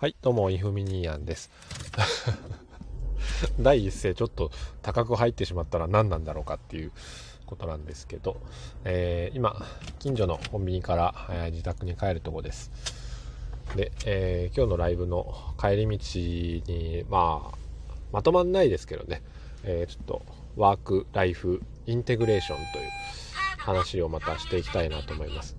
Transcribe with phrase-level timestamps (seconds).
[0.00, 1.50] はい、どうも、イフミニーアンです。
[3.58, 6.92] 第一声ちょっと高く入ってしまったら何なんだろうかっていう
[7.46, 8.36] ことなんですけど、
[8.84, 9.60] えー、今、
[9.98, 12.70] 近所のコンビニから、えー、自宅に帰るとこです。
[13.74, 16.20] で、えー、今日のライブの帰り道
[16.72, 19.20] に、まあ、まとまんないですけどね、
[19.64, 20.22] えちょっと
[20.54, 22.88] ワーク・ライフ・インテグレーションという
[23.58, 25.56] 話をまたしていきたいなと思います。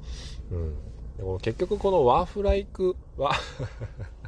[0.49, 0.75] うん
[1.17, 3.33] でも結局このワーフライクは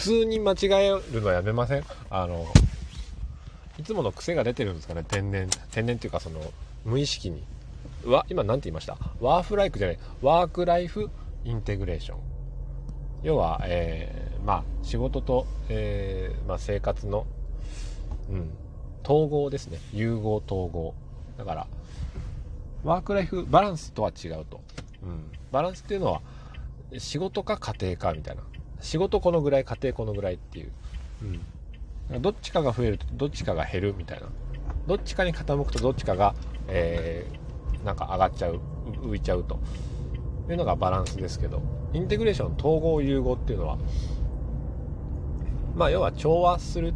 [0.00, 1.84] 通に間違えるのやめません？
[2.08, 2.46] あの
[3.78, 5.04] いつもの癖が出てるんですかね？
[5.06, 6.40] 天然天然っていうかその
[6.84, 7.44] 無意識に。
[8.04, 8.96] わ今何て言いました？
[9.20, 9.98] ワーフライクじゃない。
[10.22, 11.10] ワークライフ
[11.44, 12.18] インテグレーション。
[13.22, 17.26] 要は、えー、まあ仕事と、えー、まあ、生活の、
[18.30, 18.50] うん、
[19.04, 19.78] 統合ですね。
[19.92, 20.94] 融合統合。
[21.36, 21.66] だから
[22.82, 24.62] ワークライフバランスとは違うと。
[25.02, 26.22] うん、バランスっていうのは
[26.98, 28.42] 仕事か家庭かみたいな。
[28.80, 30.72] 仕事このぐらい家庭このぐらいっていう、
[32.10, 34.26] うん、どっちかが増えるとどっちかが減るみたいな。
[34.86, 36.34] どっちかに傾くとどっちかが、
[36.66, 38.60] えー、なんか上がっちゃう
[39.02, 39.58] 浮いちゃうと。
[40.48, 41.62] いうのがバランスですけど。
[41.92, 43.78] インテグレーション統合融合っていうのは
[45.74, 46.94] まあ要は調和する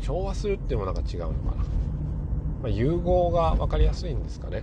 [0.00, 1.62] 調和するっていうのもなんか違うのかな、ま
[2.66, 4.62] あ、融合が分かりやすいんですかね。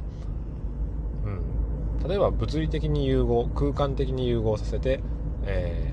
[1.26, 2.08] うん。
[2.08, 5.02] 例えば物理的に融合空間的に融合させて、
[5.45, 5.92] え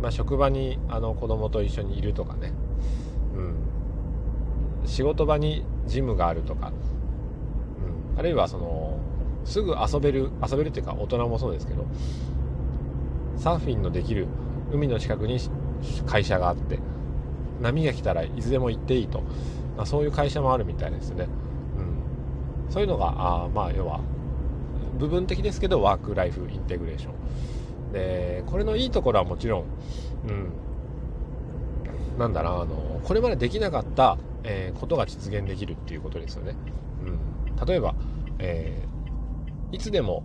[0.00, 2.52] まあ、職場にあの子供と一緒にいるとかね、
[4.82, 6.72] うん、仕事場にジムがあるとか、
[8.14, 8.98] うん、あるいはその
[9.44, 11.86] すぐ遊べる遊べるっていうか大人もそうですけど
[13.36, 14.26] サーフィンのできる
[14.72, 15.38] 海の近くに
[16.06, 16.78] 会社があって
[17.60, 19.20] 波が来たらいつでも行っていいと、
[19.76, 21.26] まあ、そういう会社もあるみたいですね、
[22.66, 24.00] うん、そういうのがあまあ要は
[24.98, 27.12] 部分的ですけどワーク・ライフ・インテグレーション。
[27.92, 29.64] でこれのいいところはもちろん、
[30.28, 36.54] うん、なんだなあのこれまでできなかった、えー、ことが実現できるっていうことですよね、
[37.04, 37.94] うん、例えば、
[38.38, 40.24] えー、いつでも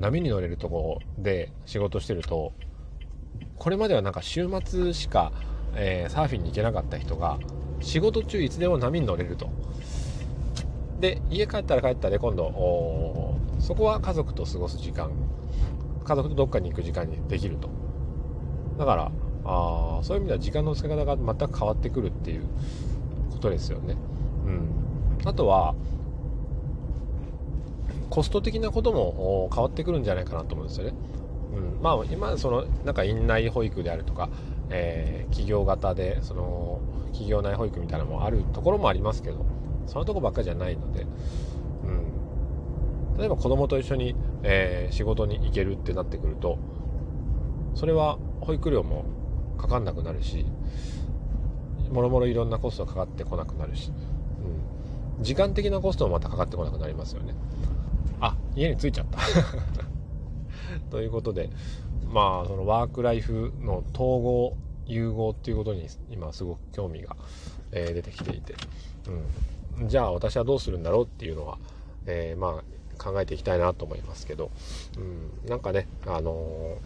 [0.00, 2.52] 波に乗れるとこで仕事してると
[3.56, 5.32] これまではなんか週末しか、
[5.74, 7.38] えー、サーフィンに行けなかった人が
[7.80, 9.48] 仕事中いつでも波に乗れると。
[11.00, 15.10] で家帰ったら帰ったで今度そこは家族と過ごす時間。
[16.04, 17.68] 家族とどっかに行く時間にできると。
[18.78, 19.12] だから
[19.44, 22.44] あそういう意味では時間の使い方が全く変わってくるっていう
[23.30, 23.96] ことですよね。
[24.46, 24.50] う
[25.24, 25.28] ん。
[25.28, 25.74] あとは
[28.14, 30.94] コスト的なことも変わってくるんじゃないかなと思うんですよね、
[31.56, 34.28] うん、まあ今そのなんか院内保育であるとか、
[34.70, 39.44] えー、企業型でその企業内保育みたいなのもあるところもありますけど
[39.88, 42.04] そのとこばっかじゃないので、うん、
[43.18, 46.58] 例えば子供と一緒に、えー、仕事に行けるってなってくると
[47.74, 49.04] それは保育料も
[49.58, 50.46] かかんなくなるし
[51.90, 53.92] もろもろいろんなコストがかかってこなくなるし、
[55.18, 57.34] うん、時間的なコストもまたかかってこなくなりますよね。
[58.20, 59.18] あ家に着いちゃった。
[60.90, 61.50] ということで
[62.10, 67.16] まあそのワークライフの統合融合っていうことに今すごく興味が、
[67.72, 68.54] えー、出てきていて、
[69.78, 71.58] うん、じゃあ私はどうするんだろうっていうのは、
[72.06, 74.50] えー、まあ考えていきたいなと思いますけど、
[74.96, 76.78] うん、なんかね、あの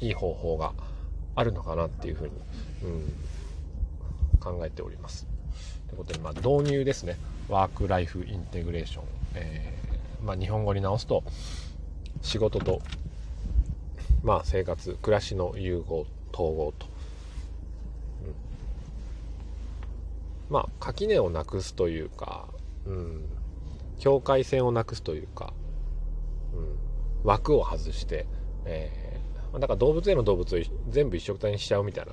[0.00, 0.72] ー、いい方法が
[1.34, 2.30] あるのかなっていうふうに、
[2.84, 3.12] うん、
[4.40, 5.26] 考えております。
[5.88, 7.16] ということで、まあ、導入ですね。
[7.48, 9.04] ワーク・ライフ・インテグレーション。
[9.34, 11.24] えー、まあ、日本語に直すと、
[12.22, 12.82] 仕事と、
[14.22, 16.86] まあ、生活、暮らしの融合、統合と。
[20.50, 22.48] まあ、垣根をなくすというか、
[22.86, 23.24] うん、
[23.98, 25.52] 境界線をなくすというか、
[26.54, 26.76] うん、
[27.24, 28.26] 枠を外して、
[28.64, 32.12] えー、だから動物園の動物を全部一緒くたにしちゃうみたいな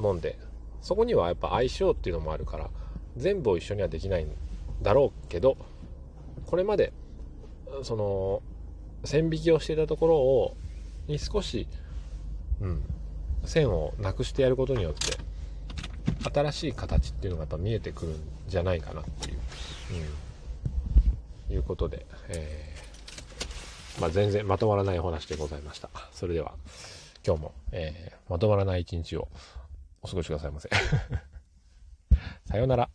[0.00, 0.38] もんで
[0.82, 2.70] そこにはやっぱ相性っていうのもあるから
[3.16, 4.28] 全部を一緒にはできないん
[4.82, 5.56] だろうけど
[6.46, 6.92] これまで
[7.82, 8.42] その
[9.04, 10.56] 線引きをしていたところを
[11.08, 11.66] に少し、
[12.60, 12.82] うん、
[13.44, 15.16] 線をなくしてやることによって
[16.32, 20.25] 新しい形っていうのがやっぱ見えてくるんじゃないかなっていう、うん。
[21.50, 25.88] いうことで、えー、まあ、全然まとまらないお話でございました。
[26.12, 26.54] それでは、
[27.26, 29.28] 今日も、えー、まとまらない一日を
[30.02, 30.68] お過ごしくださいませ。
[32.46, 32.90] さようなら。